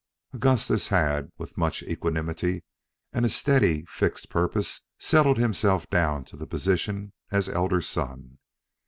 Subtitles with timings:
[0.33, 2.63] Augustus had, with much equanimity
[3.13, 8.39] and a steady, fixed purpose, settled himself down to the position as elder son.